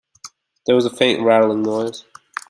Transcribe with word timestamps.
There 0.65 0.73
was 0.73 0.87
a 0.87 0.89
faint 0.89 1.21
rattling 1.21 1.61
noise. 1.61 2.03